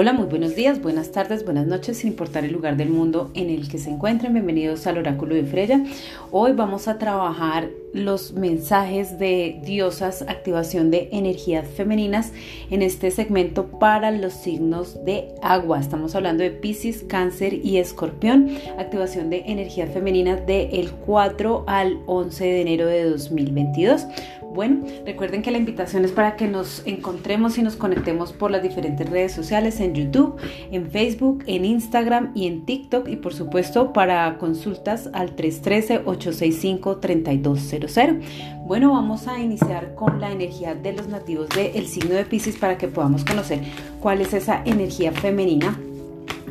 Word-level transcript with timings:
Hola, 0.00 0.12
muy 0.12 0.26
buenos 0.26 0.54
días, 0.54 0.80
buenas 0.80 1.10
tardes, 1.10 1.44
buenas 1.44 1.66
noches, 1.66 1.96
sin 1.98 2.10
importar 2.10 2.44
el 2.44 2.52
lugar 2.52 2.76
del 2.76 2.88
mundo 2.88 3.32
en 3.34 3.50
el 3.50 3.68
que 3.68 3.78
se 3.78 3.90
encuentren. 3.90 4.32
Bienvenidos 4.32 4.86
al 4.86 4.96
oráculo 4.96 5.34
de 5.34 5.42
Freya. 5.42 5.82
Hoy 6.30 6.52
vamos 6.52 6.86
a 6.86 6.98
trabajar 6.98 7.68
los 7.92 8.32
mensajes 8.32 9.18
de 9.18 9.60
diosas, 9.64 10.22
activación 10.22 10.92
de 10.92 11.08
energías 11.10 11.66
femeninas 11.66 12.32
en 12.70 12.82
este 12.82 13.10
segmento 13.10 13.66
para 13.80 14.12
los 14.12 14.34
signos 14.34 15.04
de 15.04 15.30
agua. 15.42 15.80
Estamos 15.80 16.14
hablando 16.14 16.44
de 16.44 16.52
Pisces, 16.52 17.02
Cáncer 17.02 17.54
y 17.54 17.78
Escorpión. 17.78 18.50
Activación 18.78 19.30
de 19.30 19.42
energías 19.46 19.90
femeninas 19.90 20.46
del 20.46 20.92
4 21.06 21.64
al 21.66 21.98
11 22.06 22.44
de 22.44 22.60
enero 22.60 22.86
de 22.86 23.02
2022. 23.02 24.06
Bueno, 24.54 24.86
recuerden 25.04 25.42
que 25.42 25.50
la 25.50 25.58
invitación 25.58 26.04
es 26.04 26.12
para 26.12 26.36
que 26.36 26.46
nos 26.48 26.82
encontremos 26.86 27.58
y 27.58 27.62
nos 27.62 27.76
conectemos 27.76 28.32
por 28.32 28.50
las 28.50 28.62
diferentes 28.62 29.06
redes 29.08 29.32
sociales 29.32 29.78
en 29.80 29.94
YouTube, 29.94 30.36
en 30.72 30.90
Facebook, 30.90 31.44
en 31.46 31.64
Instagram 31.64 32.32
y 32.34 32.46
en 32.46 32.64
TikTok 32.64 33.08
y 33.08 33.16
por 33.16 33.34
supuesto 33.34 33.92
para 33.92 34.38
consultas 34.38 35.10
al 35.12 35.36
313-865-3200. 35.36 38.20
Bueno, 38.66 38.92
vamos 38.92 39.28
a 39.28 39.38
iniciar 39.38 39.94
con 39.94 40.20
la 40.20 40.32
energía 40.32 40.74
de 40.74 40.92
los 40.92 41.08
nativos 41.08 41.48
del 41.50 41.86
signo 41.86 42.14
de 42.14 42.24
Pisces 42.24 42.56
para 42.56 42.78
que 42.78 42.88
podamos 42.88 43.24
conocer 43.24 43.60
cuál 44.00 44.20
es 44.20 44.34
esa 44.34 44.62
energía 44.64 45.12
femenina 45.12 45.78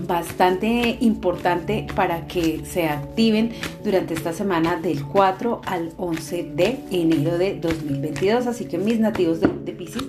bastante 0.07 0.97
importante 1.01 1.85
para 1.95 2.27
que 2.27 2.65
se 2.65 2.87
activen 2.87 3.51
durante 3.83 4.13
esta 4.13 4.33
semana 4.33 4.77
del 4.77 5.03
4 5.05 5.61
al 5.65 5.91
11 5.97 6.51
de 6.55 6.79
enero 6.91 7.37
de 7.37 7.59
2022. 7.59 8.47
Así 8.47 8.65
que 8.65 8.77
mis 8.77 8.99
nativos 8.99 9.41
de, 9.41 9.47
de 9.47 9.71
Pisces, 9.73 10.03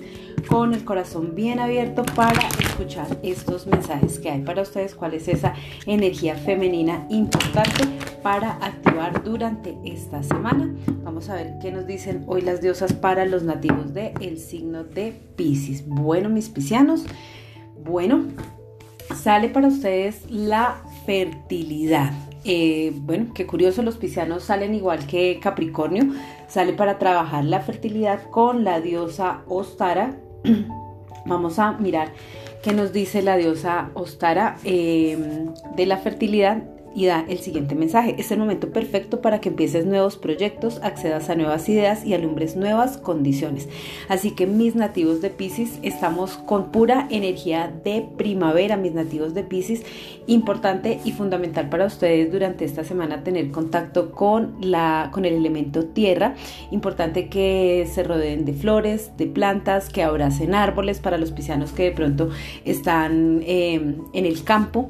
con 0.47 0.73
el 0.73 0.83
corazón 0.83 1.35
bien 1.35 1.59
abierto 1.59 2.03
para 2.15 2.47
escuchar 2.59 3.19
estos 3.23 3.67
mensajes 3.67 4.19
que 4.19 4.29
hay 4.29 4.41
para 4.41 4.61
ustedes, 4.61 4.95
cuál 4.95 5.13
es 5.13 5.27
esa 5.27 5.53
energía 5.85 6.35
femenina 6.35 7.05
importante 7.09 7.83
para 8.23 8.53
activar 8.53 9.23
durante 9.23 9.77
esta 9.83 10.23
semana. 10.23 10.73
Vamos 11.03 11.29
a 11.29 11.35
ver 11.35 11.53
qué 11.61 11.71
nos 11.71 11.85
dicen 11.85 12.23
hoy 12.27 12.41
las 12.41 12.61
diosas 12.61 12.93
para 12.93 13.25
los 13.25 13.43
nativos 13.43 13.93
del 13.93 14.13
el 14.21 14.39
signo 14.39 14.83
de 14.83 15.11
Pisces. 15.35 15.87
Bueno, 15.87 16.29
mis 16.29 16.49
piscianos, 16.49 17.05
bueno, 17.83 18.25
sale 19.15 19.49
para 19.49 19.67
ustedes 19.67 20.29
la 20.29 20.81
fertilidad. 21.05 22.11
Eh, 22.45 22.93
bueno, 22.95 23.33
qué 23.33 23.45
curioso, 23.45 23.81
los 23.81 23.97
piscianos 23.97 24.43
salen 24.43 24.73
igual 24.73 25.05
que 25.07 25.39
Capricornio, 25.41 26.13
sale 26.47 26.73
para 26.73 26.97
trabajar 26.97 27.43
la 27.43 27.59
fertilidad 27.59 28.29
con 28.29 28.63
la 28.63 28.79
diosa 28.79 29.41
Ostara. 29.47 30.15
Vamos 31.25 31.59
a 31.59 31.73
mirar 31.73 32.13
qué 32.63 32.71
nos 32.73 32.93
dice 32.93 33.21
la 33.21 33.35
diosa 33.35 33.89
Ostara 33.93 34.57
eh, 34.63 35.17
de 35.75 35.85
la 35.85 35.97
fertilidad 35.97 36.63
y 36.95 37.05
da 37.05 37.25
el 37.27 37.39
siguiente 37.39 37.75
mensaje. 37.75 38.15
Es 38.17 38.31
el 38.31 38.39
momento 38.39 38.71
perfecto 38.71 39.21
para 39.21 39.41
que 39.41 39.49
empieces 39.49 39.85
nuevos 39.85 40.17
proyectos, 40.17 40.79
accedas 40.83 41.29
a 41.29 41.35
nuevas 41.35 41.67
ideas 41.69 42.05
y 42.05 42.13
alumbres 42.13 42.55
nuevas 42.55 42.97
condiciones. 42.97 43.69
Así 44.07 44.31
que 44.31 44.47
mis 44.47 44.75
nativos 44.75 45.21
de 45.21 45.29
Pisces, 45.29 45.79
estamos 45.81 46.37
con 46.37 46.71
pura 46.71 47.07
energía 47.09 47.71
de 47.83 48.07
primavera, 48.17 48.77
mis 48.77 48.93
nativos 48.93 49.33
de 49.33 49.43
Pisces. 49.43 49.83
Importante 50.27 50.99
y 51.03 51.11
fundamental 51.11 51.69
para 51.69 51.85
ustedes 51.85 52.31
durante 52.31 52.65
esta 52.65 52.83
semana 52.83 53.23
tener 53.23 53.51
contacto 53.51 54.11
con, 54.11 54.55
la, 54.61 55.09
con 55.11 55.25
el 55.25 55.33
elemento 55.33 55.85
tierra. 55.85 56.35
Importante 56.71 57.29
que 57.29 57.87
se 57.91 58.03
rodeen 58.03 58.45
de 58.45 58.53
flores, 58.53 59.11
de 59.17 59.25
plantas, 59.27 59.89
que 59.89 60.03
abracen 60.03 60.53
árboles 60.53 60.99
para 60.99 61.17
los 61.17 61.31
piscianos 61.31 61.71
que 61.71 61.83
de 61.83 61.91
pronto 61.91 62.29
están 62.65 63.41
eh, 63.45 63.95
en 64.13 64.25
el 64.25 64.43
campo 64.43 64.89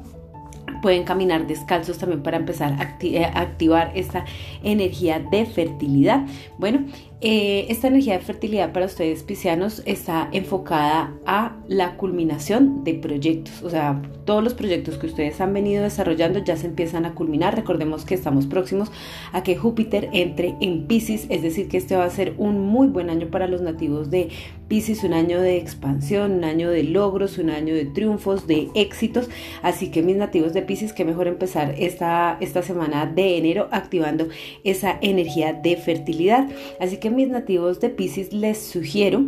pueden 0.80 1.04
caminar 1.04 1.46
descalzos 1.46 1.98
también 1.98 2.22
para 2.22 2.36
empezar 2.36 2.72
a, 2.74 2.96
eh, 3.00 3.24
activar 3.24 3.92
esta 3.94 4.24
energía 4.62 5.18
de 5.18 5.46
fertilidad. 5.46 6.26
Bueno, 6.58 6.84
eh, 7.22 7.66
esta 7.68 7.88
energía 7.88 8.14
de 8.14 8.24
fertilidad 8.24 8.72
para 8.72 8.86
ustedes 8.86 9.22
piscianos 9.22 9.82
está 9.84 10.28
enfocada 10.32 11.12
a 11.26 11.56
la 11.68 11.96
culminación 11.98 12.82
de 12.82 12.94
proyectos, 12.94 13.62
o 13.62 13.68
sea, 13.68 14.00
todos 14.24 14.42
los 14.42 14.54
proyectos 14.54 14.96
que 14.96 15.06
ustedes 15.06 15.40
han 15.40 15.52
venido 15.52 15.82
desarrollando 15.82 16.42
ya 16.42 16.56
se 16.56 16.66
empiezan 16.66 17.04
a 17.04 17.14
culminar. 17.14 17.56
Recordemos 17.56 18.04
que 18.04 18.14
estamos 18.14 18.46
próximos 18.46 18.90
a 19.32 19.42
que 19.42 19.56
Júpiter 19.56 20.08
entre 20.12 20.54
en 20.60 20.86
Pisces, 20.86 21.26
es 21.30 21.42
decir, 21.42 21.68
que 21.68 21.76
este 21.76 21.96
va 21.96 22.04
a 22.04 22.10
ser 22.10 22.34
un 22.38 22.60
muy 22.60 22.86
buen 22.86 23.10
año 23.10 23.26
para 23.26 23.48
los 23.48 23.60
nativos 23.60 24.08
de 24.08 24.28
Pisces, 24.68 25.02
un 25.02 25.14
año 25.14 25.40
de 25.40 25.56
expansión, 25.56 26.30
un 26.30 26.44
año 26.44 26.70
de 26.70 26.84
logros, 26.84 27.38
un 27.38 27.50
año 27.50 27.74
de 27.74 27.86
triunfos, 27.86 28.46
de 28.46 28.68
éxitos. 28.76 29.28
Así 29.62 29.90
que 29.90 30.00
mis 30.02 30.16
nativos 30.16 30.52
de 30.52 30.62
Pisces, 30.62 30.92
que 30.92 31.04
mejor 31.04 31.26
empezar 31.26 31.74
esta, 31.76 32.36
esta 32.40 32.62
semana 32.62 33.06
de 33.06 33.36
enero 33.36 33.68
activando 33.72 34.28
esa 34.62 34.96
energía 35.02 35.52
de 35.52 35.76
fertilidad. 35.76 36.48
Así 36.78 36.98
que 36.98 37.09
mis 37.10 37.28
nativos 37.28 37.80
de 37.80 37.88
Pisces 37.88 38.32
les 38.32 38.58
sugiero 38.58 39.24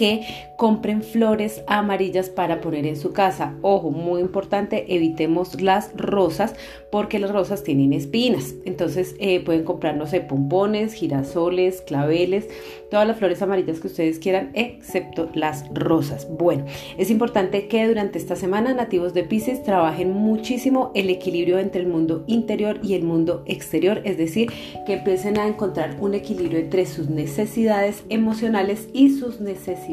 que 0.00 0.22
compren 0.56 1.02
flores 1.02 1.62
amarillas 1.66 2.30
para 2.30 2.62
poner 2.62 2.86
en 2.86 2.96
su 2.96 3.12
casa. 3.12 3.54
Ojo, 3.60 3.90
muy 3.90 4.22
importante, 4.22 4.86
evitemos 4.94 5.60
las 5.60 5.94
rosas 5.94 6.54
porque 6.90 7.18
las 7.18 7.30
rosas 7.30 7.64
tienen 7.64 7.92
espinas. 7.92 8.54
Entonces 8.64 9.14
eh, 9.20 9.40
pueden 9.40 9.64
comprar, 9.64 9.98
no 9.98 10.06
sé, 10.06 10.22
pompones, 10.22 10.94
girasoles, 10.94 11.82
claveles, 11.82 12.48
todas 12.90 13.06
las 13.06 13.18
flores 13.18 13.42
amarillas 13.42 13.78
que 13.78 13.88
ustedes 13.88 14.18
quieran, 14.18 14.52
excepto 14.54 15.28
las 15.34 15.68
rosas. 15.74 16.26
Bueno, 16.30 16.64
es 16.96 17.10
importante 17.10 17.68
que 17.68 17.86
durante 17.86 18.18
esta 18.18 18.36
semana 18.36 18.72
nativos 18.72 19.12
de 19.12 19.24
Pisces 19.24 19.62
trabajen 19.62 20.14
muchísimo 20.14 20.92
el 20.94 21.10
equilibrio 21.10 21.58
entre 21.58 21.82
el 21.82 21.88
mundo 21.88 22.24
interior 22.26 22.80
y 22.82 22.94
el 22.94 23.02
mundo 23.02 23.42
exterior, 23.44 24.00
es 24.04 24.16
decir, 24.16 24.50
que 24.86 24.94
empiecen 24.94 25.38
a 25.38 25.46
encontrar 25.46 25.98
un 26.00 26.14
equilibrio 26.14 26.58
entre 26.58 26.86
sus 26.86 27.10
necesidades 27.10 28.02
emocionales 28.08 28.88
y 28.94 29.10
sus 29.10 29.42
necesidades 29.42 29.89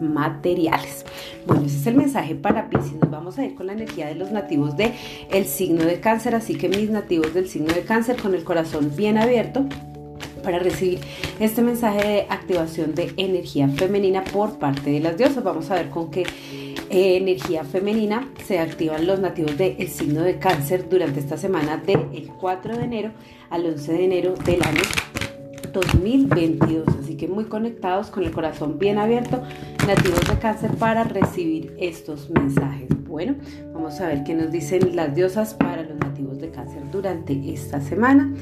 materiales. 0.00 1.04
Bueno, 1.46 1.64
ese 1.66 1.76
es 1.76 1.86
el 1.86 1.94
mensaje 1.94 2.34
para 2.34 2.68
Pisces. 2.68 2.94
Nos 2.94 3.10
vamos 3.10 3.38
a 3.38 3.44
ir 3.44 3.54
con 3.54 3.66
la 3.66 3.72
energía 3.72 4.06
de 4.06 4.14
los 4.14 4.30
nativos 4.30 4.76
del 4.76 4.92
el 5.30 5.46
signo 5.46 5.84
de 5.84 6.00
cáncer, 6.00 6.34
así 6.34 6.56
que 6.56 6.68
mis 6.68 6.90
nativos 6.90 7.34
del 7.34 7.48
signo 7.48 7.72
de 7.72 7.82
cáncer 7.82 8.16
con 8.20 8.34
el 8.34 8.44
corazón 8.44 8.92
bien 8.96 9.18
abierto 9.18 9.64
para 10.42 10.58
recibir 10.58 11.00
este 11.40 11.62
mensaje 11.62 12.06
de 12.06 12.26
activación 12.28 12.94
de 12.94 13.12
energía 13.16 13.68
femenina 13.68 14.24
por 14.24 14.58
parte 14.58 14.90
de 14.90 15.00
las 15.00 15.16
diosas. 15.16 15.44
Vamos 15.44 15.70
a 15.70 15.74
ver 15.74 15.90
con 15.90 16.10
qué 16.10 16.22
eh, 16.90 17.16
energía 17.16 17.64
femenina 17.64 18.28
se 18.46 18.58
activan 18.58 19.06
los 19.06 19.20
nativos 19.20 19.58
del 19.58 19.88
signo 19.88 20.22
de 20.22 20.38
cáncer 20.38 20.88
durante 20.88 21.20
esta 21.20 21.36
semana 21.36 21.76
del 21.76 22.30
4 22.40 22.78
de 22.78 22.84
enero 22.84 23.10
al 23.50 23.66
11 23.66 23.92
de 23.92 24.04
enero 24.04 24.34
del 24.44 24.62
año 24.62 24.82
2022. 25.72 27.07
Que 27.18 27.28
muy 27.28 27.44
conectados 27.44 28.10
con 28.10 28.22
el 28.22 28.30
corazón 28.30 28.78
bien 28.78 28.96
abierto, 28.96 29.42
nativos 29.86 30.26
de 30.28 30.38
cáncer 30.38 30.70
para 30.76 31.04
recibir 31.04 31.74
estos 31.78 32.30
mensajes. 32.30 32.88
Bueno, 33.06 33.34
vamos 33.74 34.00
a 34.00 34.06
ver 34.06 34.22
qué 34.24 34.34
nos 34.34 34.50
dicen 34.52 34.94
las 34.94 35.14
diosas 35.14 35.54
para 35.54 35.82
los 35.82 35.98
nativos 35.98 36.38
de 36.38 36.50
cáncer 36.50 36.82
durante 36.92 37.52
esta 37.52 37.80
semana. 37.80 38.32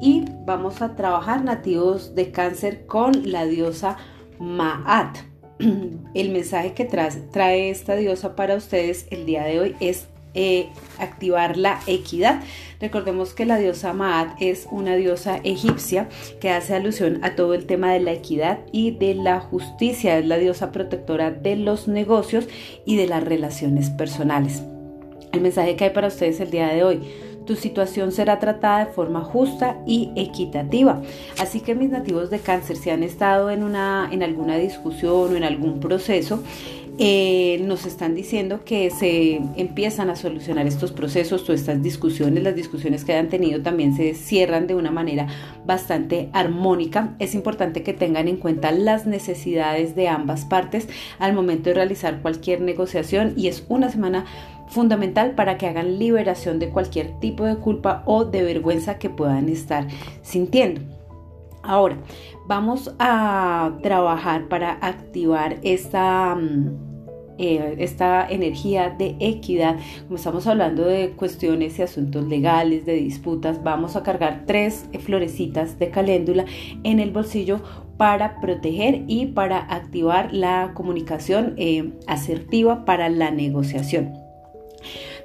Y 0.00 0.24
vamos 0.44 0.82
a 0.82 0.96
trabajar 0.96 1.44
nativos 1.44 2.14
de 2.14 2.32
cáncer 2.32 2.86
con 2.86 3.30
la 3.30 3.46
diosa 3.46 3.96
Maat. 4.40 5.18
El 6.14 6.30
mensaje 6.30 6.74
que 6.74 6.84
trae 6.84 7.70
esta 7.70 7.94
diosa 7.94 8.34
para 8.34 8.56
ustedes 8.56 9.06
el 9.10 9.26
día 9.26 9.44
de 9.44 9.60
hoy 9.60 9.76
es 9.78 10.08
eh, 10.34 10.68
activar 10.98 11.56
la 11.56 11.80
equidad. 11.86 12.40
Recordemos 12.80 13.34
que 13.34 13.46
la 13.46 13.56
diosa 13.56 13.92
Maat 13.92 14.36
es 14.40 14.66
una 14.70 14.96
diosa 14.96 15.38
egipcia 15.44 16.08
que 16.40 16.50
hace 16.50 16.74
alusión 16.74 17.20
a 17.22 17.36
todo 17.36 17.54
el 17.54 17.66
tema 17.66 17.92
de 17.92 18.00
la 18.00 18.12
equidad 18.12 18.58
y 18.72 18.90
de 18.90 19.14
la 19.14 19.40
justicia. 19.40 20.18
Es 20.18 20.26
la 20.26 20.36
diosa 20.36 20.72
protectora 20.72 21.30
de 21.30 21.56
los 21.56 21.88
negocios 21.88 22.48
y 22.84 22.96
de 22.96 23.06
las 23.06 23.22
relaciones 23.22 23.90
personales. 23.90 24.62
El 25.32 25.40
mensaje 25.40 25.76
que 25.76 25.84
hay 25.84 25.90
para 25.90 26.08
ustedes 26.08 26.40
el 26.40 26.50
día 26.50 26.68
de 26.68 26.84
hoy. 26.84 27.00
Tu 27.46 27.56
situación 27.56 28.10
será 28.10 28.38
tratada 28.38 28.86
de 28.86 28.92
forma 28.92 29.22
justa 29.22 29.78
y 29.86 30.10
equitativa. 30.16 31.02
Así 31.38 31.60
que 31.60 31.74
mis 31.74 31.90
nativos 31.90 32.30
de 32.30 32.38
cáncer, 32.38 32.76
si 32.76 32.88
han 32.88 33.02
estado 33.02 33.50
en, 33.50 33.62
una, 33.62 34.08
en 34.10 34.22
alguna 34.22 34.56
discusión 34.56 35.32
o 35.32 35.36
en 35.36 35.44
algún 35.44 35.78
proceso, 35.78 36.42
eh, 36.98 37.60
nos 37.66 37.86
están 37.86 38.14
diciendo 38.14 38.64
que 38.64 38.90
se 38.90 39.40
empiezan 39.56 40.10
a 40.10 40.16
solucionar 40.16 40.66
estos 40.66 40.92
procesos 40.92 41.48
o 41.48 41.52
estas 41.52 41.82
discusiones, 41.82 42.44
las 42.44 42.54
discusiones 42.54 43.04
que 43.04 43.12
hayan 43.12 43.28
tenido 43.28 43.62
también 43.62 43.96
se 43.96 44.14
cierran 44.14 44.66
de 44.66 44.76
una 44.76 44.92
manera 44.92 45.26
bastante 45.66 46.28
armónica. 46.32 47.14
Es 47.18 47.34
importante 47.34 47.82
que 47.82 47.94
tengan 47.94 48.28
en 48.28 48.36
cuenta 48.36 48.70
las 48.70 49.06
necesidades 49.06 49.96
de 49.96 50.08
ambas 50.08 50.44
partes 50.44 50.88
al 51.18 51.32
momento 51.32 51.70
de 51.70 51.74
realizar 51.74 52.22
cualquier 52.22 52.60
negociación 52.60 53.34
y 53.36 53.48
es 53.48 53.64
una 53.68 53.90
semana 53.90 54.24
fundamental 54.68 55.32
para 55.32 55.58
que 55.58 55.66
hagan 55.66 55.98
liberación 55.98 56.58
de 56.58 56.70
cualquier 56.70 57.18
tipo 57.18 57.44
de 57.44 57.56
culpa 57.56 58.02
o 58.06 58.24
de 58.24 58.42
vergüenza 58.42 58.98
que 58.98 59.10
puedan 59.10 59.48
estar 59.48 59.88
sintiendo. 60.22 60.93
Ahora, 61.66 61.96
vamos 62.46 62.94
a 62.98 63.72
trabajar 63.82 64.48
para 64.48 64.72
activar 64.82 65.58
esta, 65.62 66.34
mm, 66.34 66.94
eh, 67.38 67.76
esta 67.78 68.28
energía 68.28 68.90
de 68.90 69.16
equidad, 69.18 69.76
como 70.04 70.16
estamos 70.16 70.46
hablando 70.46 70.84
de 70.84 71.10
cuestiones 71.10 71.78
y 71.78 71.82
asuntos 71.82 72.26
legales, 72.28 72.84
de 72.84 72.94
disputas, 72.94 73.62
vamos 73.62 73.96
a 73.96 74.02
cargar 74.02 74.44
tres 74.46 74.88
florecitas 75.00 75.78
de 75.78 75.90
caléndula 75.90 76.44
en 76.84 77.00
el 77.00 77.10
bolsillo 77.10 77.60
para 77.96 78.40
proteger 78.40 79.04
y 79.06 79.26
para 79.26 79.58
activar 79.58 80.34
la 80.34 80.72
comunicación 80.74 81.54
eh, 81.56 81.92
asertiva 82.06 82.84
para 82.84 83.08
la 83.08 83.30
negociación. 83.30 84.12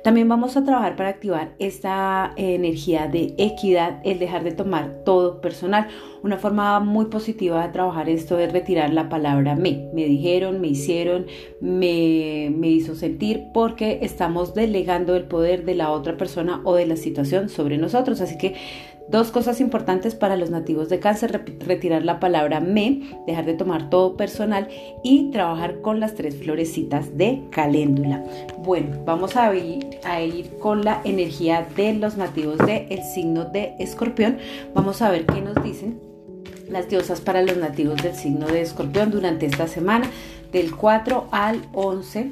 También 0.04 0.30
vamos 0.30 0.56
a 0.56 0.64
trabajar 0.64 0.96
para 0.96 1.10
activar 1.10 1.56
esta 1.60 2.34
energía 2.38 3.08
de 3.08 3.34
equidad, 3.38 4.00
el 4.06 4.18
dejar 4.18 4.44
de 4.44 4.52
tomar 4.52 5.04
todo 5.04 5.42
personal. 5.42 5.88
Una 6.24 6.38
forma 6.38 6.80
muy 6.80 7.06
positiva 7.06 7.66
de 7.66 7.74
trabajar 7.74 8.10
esto 8.10 8.40
es 8.40 8.52
retirar 8.54 8.94
la 8.94 9.10
palabra 9.10 9.56
me. 9.56 9.90
Me 9.94 10.06
dijeron, 10.06 10.62
me 10.62 10.68
hicieron, 10.68 11.28
me, 11.60 12.50
me 12.56 12.70
hizo 12.70 12.96
sentir, 12.96 13.48
porque 13.54 14.00
estamos 14.02 14.54
delegando 14.54 15.16
el 15.16 15.26
poder 15.26 15.66
de 15.66 15.76
la 15.76 15.92
otra 15.92 16.16
persona 16.16 16.62
o 16.64 16.76
de 16.76 16.86
la 16.86 16.96
situación 16.96 17.50
sobre 17.50 17.78
nosotros. 17.78 18.22
Así 18.22 18.38
que 18.38 18.56
Dos 19.10 19.32
cosas 19.32 19.60
importantes 19.60 20.14
para 20.14 20.36
los 20.36 20.52
nativos 20.52 20.88
de 20.88 21.00
cáncer, 21.00 21.44
retirar 21.60 22.04
la 22.04 22.20
palabra 22.20 22.60
me, 22.60 23.02
dejar 23.26 23.46
de 23.46 23.56
tomar 23.56 23.90
todo 23.90 24.16
personal 24.16 24.68
y 25.04 25.32
trabajar 25.32 25.82
con 25.82 26.00
las 26.00 26.14
tres 26.14 26.36
florecitas 26.36 27.18
de 27.18 27.42
caléndula. 27.50 28.24
Bueno, 28.60 28.98
vamos 29.06 29.36
a 29.36 29.54
ir, 29.56 30.00
a 30.04 30.22
ir 30.22 30.52
con 30.60 30.84
la 30.86 31.02
energía 31.06 31.68
de 31.76 31.94
los 31.94 32.18
nativos 32.18 32.60
del 32.60 33.02
signo 33.02 33.46
de 33.46 33.74
escorpión. 33.80 34.38
Vamos 34.76 35.02
a 35.02 35.10
ver 35.10 35.26
qué 35.26 35.42
nos 35.42 35.62
dicen 35.64 36.00
las 36.70 36.88
diosas 36.88 37.20
para 37.20 37.42
los 37.42 37.58
nativos 37.58 38.04
del 38.04 38.14
signo 38.16 38.46
de 38.46 38.62
escorpión 38.62 39.10
durante 39.10 39.48
esta 39.48 39.68
semana 39.68 40.08
del 40.52 40.76
4 40.76 41.30
al 41.32 41.62
11 41.74 42.32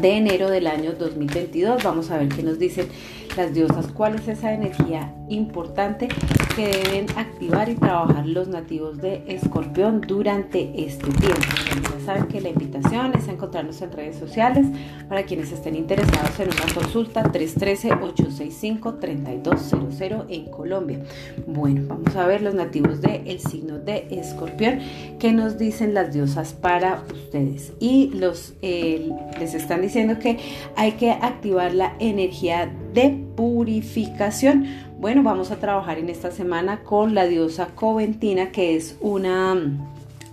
de 0.00 0.16
enero 0.16 0.50
del 0.50 0.66
año 0.66 0.92
2022. 0.92 1.82
Vamos 1.82 2.10
a 2.10 2.18
ver 2.18 2.28
qué 2.28 2.42
nos 2.42 2.58
dicen 2.58 2.88
las 3.36 3.52
diosas, 3.54 3.88
cuál 3.88 4.16
es 4.16 4.28
esa 4.28 4.52
energía 4.52 5.14
importante 5.28 6.08
que 6.56 6.66
deben 6.68 7.06
activar 7.16 7.68
y 7.68 7.74
trabajar 7.74 8.26
los 8.26 8.48
nativos 8.48 8.96
de 8.96 9.22
Escorpión 9.28 10.00
durante 10.00 10.86
este 10.86 11.10
tiempo. 11.10 11.44
Ya 11.92 12.00
saben 12.06 12.28
que 12.28 12.40
la 12.40 12.48
invitación 12.48 13.12
es 13.14 13.28
encontrarnos 13.28 13.82
en 13.82 13.92
redes 13.92 14.16
sociales 14.16 14.66
para 15.06 15.24
quienes 15.24 15.52
estén 15.52 15.76
interesados 15.76 16.40
en 16.40 16.48
una 16.48 16.64
consulta 16.72 17.24
313-865-3200 17.24 20.24
en 20.30 20.46
Colombia. 20.46 21.02
Bueno, 21.46 21.82
vamos 21.88 22.16
a 22.16 22.26
ver 22.26 22.40
los 22.40 22.54
nativos 22.54 23.02
del 23.02 23.38
signo 23.38 23.78
de 23.78 24.06
Escorpión, 24.10 24.78
qué 25.18 25.34
nos 25.34 25.58
dicen 25.58 25.92
las 25.92 26.14
diosas 26.14 26.54
para 26.54 27.02
ustedes. 27.12 27.74
Y 27.80 28.12
los 28.14 28.54
eh, 28.62 29.10
les 29.38 29.52
están 29.52 29.82
diciendo 29.82 30.18
que 30.18 30.38
hay 30.74 30.92
que 30.92 31.10
activar 31.10 31.74
la 31.74 31.96
energía 31.98 32.72
de 32.94 33.26
purificación. 33.36 34.85
Bueno, 34.98 35.22
vamos 35.22 35.50
a 35.50 35.56
trabajar 35.56 35.98
en 35.98 36.08
esta 36.08 36.30
semana 36.30 36.82
con 36.82 37.14
la 37.14 37.26
diosa 37.26 37.68
Coventina, 37.74 38.50
que 38.50 38.76
es 38.76 38.96
una 39.02 39.54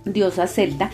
diosa 0.06 0.46
celta. 0.46 0.90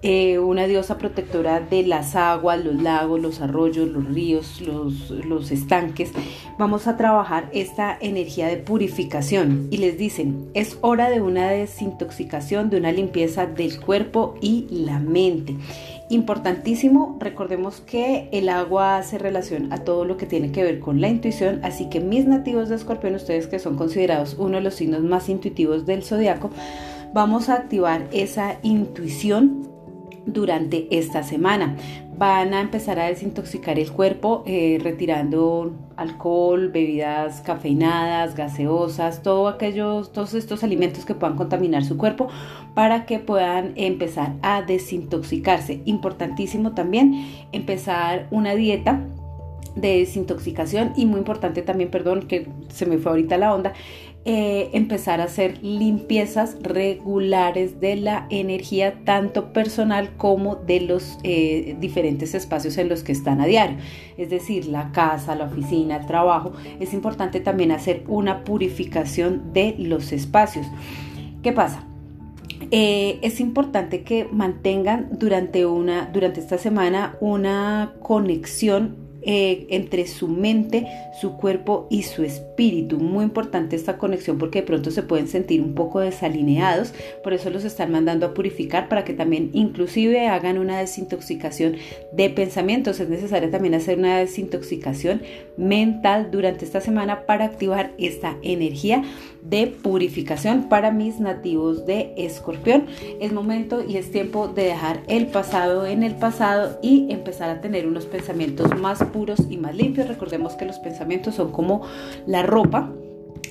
Eh, 0.00 0.38
una 0.38 0.68
diosa 0.68 0.96
protectora 0.96 1.58
de 1.58 1.82
las 1.82 2.14
aguas, 2.14 2.64
los 2.64 2.80
lagos, 2.80 3.20
los 3.20 3.40
arroyos, 3.40 3.88
los 3.88 4.04
ríos, 4.04 4.60
los, 4.60 5.10
los, 5.10 5.50
estanques. 5.50 6.12
Vamos 6.56 6.86
a 6.86 6.96
trabajar 6.96 7.50
esta 7.52 7.98
energía 8.00 8.46
de 8.46 8.58
purificación 8.58 9.66
y 9.72 9.78
les 9.78 9.98
dicen, 9.98 10.50
es 10.54 10.78
hora 10.82 11.10
de 11.10 11.20
una 11.20 11.50
desintoxicación, 11.50 12.70
de 12.70 12.76
una 12.76 12.92
limpieza 12.92 13.46
del 13.46 13.80
cuerpo 13.80 14.36
y 14.40 14.68
la 14.70 15.00
mente. 15.00 15.56
Importantísimo, 16.10 17.16
recordemos 17.18 17.80
que 17.80 18.28
el 18.30 18.50
agua 18.50 18.98
hace 18.98 19.18
relación 19.18 19.72
a 19.72 19.78
todo 19.78 20.04
lo 20.04 20.16
que 20.16 20.26
tiene 20.26 20.52
que 20.52 20.62
ver 20.62 20.78
con 20.78 21.00
la 21.00 21.08
intuición, 21.08 21.58
así 21.64 21.90
que 21.90 21.98
mis 21.98 22.24
nativos 22.24 22.68
de 22.68 22.76
escorpión, 22.76 23.16
ustedes 23.16 23.48
que 23.48 23.58
son 23.58 23.76
considerados 23.76 24.36
uno 24.38 24.58
de 24.58 24.62
los 24.62 24.76
signos 24.76 25.02
más 25.02 25.28
intuitivos 25.28 25.86
del 25.86 26.04
zodiaco, 26.04 26.50
vamos 27.12 27.48
a 27.48 27.54
activar 27.54 28.06
esa 28.12 28.58
intuición 28.62 29.67
durante 30.26 30.86
esta 30.90 31.22
semana. 31.22 31.76
Van 32.16 32.52
a 32.52 32.60
empezar 32.60 32.98
a 32.98 33.06
desintoxicar 33.06 33.78
el 33.78 33.92
cuerpo 33.92 34.42
eh, 34.46 34.78
retirando 34.82 35.76
alcohol, 35.96 36.68
bebidas 36.68 37.40
cafeinadas, 37.42 38.34
gaseosas, 38.34 39.22
todo 39.22 39.48
aquellos, 39.48 40.12
todos 40.12 40.34
estos 40.34 40.64
alimentos 40.64 41.04
que 41.04 41.14
puedan 41.14 41.36
contaminar 41.36 41.84
su 41.84 41.96
cuerpo 41.96 42.28
para 42.74 43.06
que 43.06 43.18
puedan 43.20 43.72
empezar 43.76 44.34
a 44.42 44.62
desintoxicarse. 44.62 45.82
Importantísimo 45.84 46.72
también 46.72 47.26
empezar 47.52 48.26
una 48.30 48.54
dieta 48.54 49.00
de 49.80 49.98
desintoxicación 49.98 50.92
y 50.96 51.06
muy 51.06 51.18
importante 51.18 51.62
también, 51.62 51.90
perdón 51.90 52.26
que 52.26 52.48
se 52.68 52.86
me 52.86 52.98
fue 52.98 53.12
ahorita 53.12 53.36
la 53.38 53.54
onda, 53.54 53.72
eh, 54.24 54.70
empezar 54.74 55.20
a 55.20 55.24
hacer 55.24 55.62
limpiezas 55.62 56.56
regulares 56.60 57.80
de 57.80 57.96
la 57.96 58.26
energía, 58.28 59.02
tanto 59.04 59.52
personal 59.52 60.16
como 60.16 60.56
de 60.56 60.80
los 60.80 61.18
eh, 61.22 61.76
diferentes 61.80 62.34
espacios 62.34 62.76
en 62.76 62.88
los 62.88 63.02
que 63.02 63.12
están 63.12 63.40
a 63.40 63.46
diario. 63.46 63.78
Es 64.18 64.28
decir, 64.28 64.66
la 64.66 64.92
casa, 64.92 65.34
la 65.34 65.44
oficina, 65.44 65.96
el 65.96 66.06
trabajo. 66.06 66.52
Es 66.78 66.92
importante 66.92 67.40
también 67.40 67.72
hacer 67.72 68.04
una 68.06 68.44
purificación 68.44 69.52
de 69.54 69.76
los 69.78 70.12
espacios. 70.12 70.66
¿Qué 71.42 71.52
pasa? 71.52 71.84
Eh, 72.70 73.18
es 73.22 73.40
importante 73.40 74.02
que 74.02 74.28
mantengan 74.30 75.08
durante, 75.12 75.64
una, 75.64 76.06
durante 76.12 76.40
esta 76.40 76.58
semana 76.58 77.16
una 77.20 77.94
conexión 78.02 79.07
eh, 79.22 79.66
entre 79.70 80.06
su 80.06 80.28
mente, 80.28 80.86
su 81.20 81.36
cuerpo 81.36 81.86
y 81.90 82.04
su 82.04 82.22
espíritu. 82.22 82.98
Muy 82.98 83.24
importante 83.24 83.76
esta 83.76 83.98
conexión 83.98 84.38
porque 84.38 84.60
de 84.60 84.66
pronto 84.66 84.90
se 84.90 85.02
pueden 85.02 85.28
sentir 85.28 85.60
un 85.60 85.74
poco 85.74 86.00
desalineados, 86.00 86.94
por 87.22 87.32
eso 87.32 87.50
los 87.50 87.64
están 87.64 87.90
mandando 87.90 88.26
a 88.26 88.34
purificar 88.34 88.88
para 88.88 89.04
que 89.04 89.14
también 89.14 89.50
inclusive 89.52 90.28
hagan 90.28 90.58
una 90.58 90.78
desintoxicación 90.78 91.76
de 92.12 92.30
pensamientos. 92.30 93.00
Es 93.00 93.08
necesario 93.08 93.50
también 93.50 93.74
hacer 93.74 93.98
una 93.98 94.18
desintoxicación 94.18 95.22
mental 95.56 96.30
durante 96.30 96.64
esta 96.64 96.80
semana 96.80 97.26
para 97.26 97.44
activar 97.44 97.92
esta 97.98 98.36
energía 98.42 99.02
de 99.42 99.66
purificación 99.66 100.68
para 100.68 100.90
mis 100.90 101.20
nativos 101.20 101.86
de 101.86 102.12
escorpión. 102.16 102.86
Es 103.20 103.32
momento 103.32 103.84
y 103.86 103.96
es 103.96 104.10
tiempo 104.10 104.48
de 104.48 104.64
dejar 104.64 105.00
el 105.08 105.26
pasado 105.26 105.86
en 105.86 106.02
el 106.02 106.14
pasado 106.14 106.78
y 106.82 107.10
empezar 107.10 107.50
a 107.50 107.60
tener 107.60 107.86
unos 107.86 108.06
pensamientos 108.06 108.76
más 108.78 109.02
puros 109.12 109.40
y 109.48 109.56
más 109.56 109.74
limpios. 109.74 110.08
Recordemos 110.08 110.54
que 110.54 110.64
los 110.64 110.78
pensamientos 110.78 111.34
son 111.34 111.52
como 111.52 111.82
la 112.26 112.42
ropa 112.42 112.92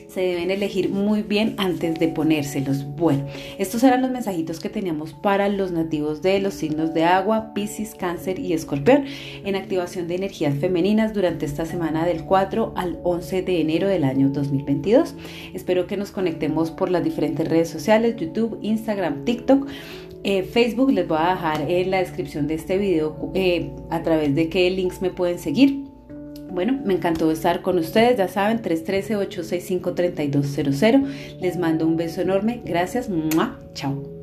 se 0.08 0.22
deben 0.22 0.52
elegir 0.52 0.90
muy 0.90 1.22
bien 1.22 1.54
antes 1.58 2.00
de 2.00 2.08
ponérselos. 2.08 2.86
Bueno, 2.96 3.26
estos 3.58 3.84
eran 3.84 4.02
los 4.02 4.10
mensajitos 4.10 4.60
que 4.60 4.70
teníamos 4.70 5.14
para 5.14 5.50
los 5.50 5.72
nativos 5.72 6.22
de 6.22 6.40
los 6.40 6.56
signos 6.56 6.94
de 6.94 7.04
agua, 7.04 7.54
Piscis, 7.54 7.94
Cáncer 7.94 8.40
y 8.40 8.54
Escorpión 8.54 9.06
en 9.44 9.56
activación 9.56 10.08
de 10.08 10.16
energías 10.16 10.56
femeninas 10.56 11.14
durante 11.14 11.46
esta 11.46 11.66
semana 11.66 12.06
del 12.06 12.24
4 12.24 12.74
al 12.76 13.00
11 13.04 13.42
de 13.44 13.62
enero 13.62 13.88
del 13.88 14.06
año 14.06 14.30
2022. 14.30 15.14
Espero 15.54 15.88
que 15.88 15.98
nos 15.98 16.12
conectemos 16.12 16.72
por 16.72 16.90
las 16.90 17.04
diferentes 17.04 17.48
redes 17.48 17.70
sociales, 17.70 18.16
YouTube, 18.16 18.58
Instagram, 18.62 19.26
TikTok. 19.26 19.68
Eh, 20.24 20.44
Facebook 20.44 20.92
les 20.92 21.08
voy 21.08 21.18
a 21.20 21.32
dejar 21.32 21.70
en 21.70 21.92
la 21.92 21.98
descripción 22.00 22.48
de 22.48 22.56
este 22.56 22.78
video 22.78 23.32
eh, 23.34 23.72
a 23.90 24.04
través 24.04 24.36
de 24.36 24.50
qué 24.50 24.70
links 24.70 25.02
me 25.02 25.10
pueden 25.10 25.40
seguir. 25.40 25.86
Bueno, 26.50 26.78
me 26.84 26.96
encantó 26.96 27.32
estar 27.32 27.62
con 27.62 27.78
ustedes, 27.78 28.18
ya 28.18 28.28
saben, 28.28 28.62
313-865-3200. 28.62 31.06
Les 31.40 31.58
mando 31.58 31.86
un 31.86 31.96
beso 31.98 32.22
enorme. 32.22 32.62
Gracias. 32.66 33.10
Chao. 33.74 34.17